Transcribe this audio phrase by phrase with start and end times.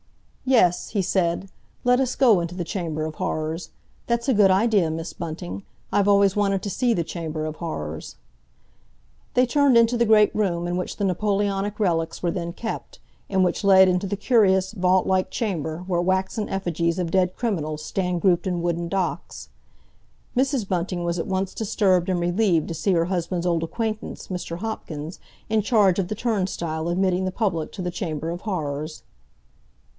[0.45, 1.47] "Yes," he said,
[1.83, 3.69] "let us go into the Chamber of Horrors;
[4.07, 5.61] that's a good idea, Miss Bunting.
[5.93, 8.15] I've always wanted to see the Chamber of Horrors."
[9.35, 13.43] They turned into the great room in which the Napoleonic relics were then kept, and
[13.43, 18.21] which led into the curious, vault like chamber where waxen effigies of dead criminals stand
[18.21, 19.49] grouped in wooden docks.
[20.35, 20.67] Mrs.
[20.67, 24.57] Bunting was at once disturbed and relieved to see her husband's old acquaintance, Mr.
[24.57, 29.03] Hopkins, in charge of the turnstile admitting the public to the Chamber of Horrors.